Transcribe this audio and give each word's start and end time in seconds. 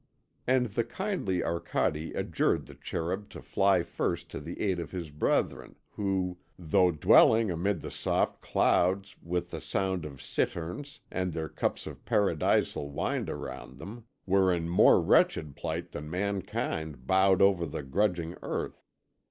And 0.47 0.65
the 0.73 0.83
kindly 0.83 1.43
Arcade 1.43 2.15
adjured 2.15 2.65
the 2.65 2.73
Cherub 2.73 3.29
to 3.29 3.39
fly 3.39 3.83
first 3.83 4.29
to 4.31 4.39
the 4.39 4.59
aid 4.59 4.79
of 4.79 4.89
his 4.89 5.11
brethren 5.11 5.75
who, 5.91 6.39
though 6.57 6.89
dwelling 6.89 7.51
amid 7.51 7.81
the 7.81 7.91
soft 7.91 8.41
clouds 8.41 9.15
with 9.21 9.51
the 9.51 9.61
sound 9.61 10.03
of 10.05 10.19
citterns 10.19 11.01
and 11.11 11.33
their 11.33 11.49
cups 11.49 11.85
of 11.85 12.03
paradisal 12.03 12.89
wine 12.89 13.29
around 13.29 13.77
them, 13.77 14.05
were 14.25 14.51
in 14.51 14.67
more 14.69 14.99
wretched 14.99 15.55
plight 15.55 15.91
than 15.91 16.09
mankind 16.09 17.05
bowed 17.05 17.39
over 17.39 17.67
the 17.67 17.83
grudging 17.83 18.35
earth. 18.41 18.83